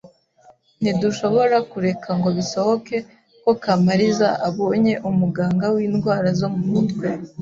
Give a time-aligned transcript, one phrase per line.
[0.81, 2.95] Ntidushobora kureka ngo bisohoke
[3.43, 7.07] ko Kamaliza abonye umuganga windwara zo mumutwe.